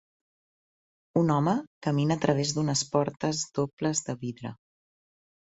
[1.21, 1.53] Un home
[1.89, 4.57] camina a través d'unes portes dobles de vidre.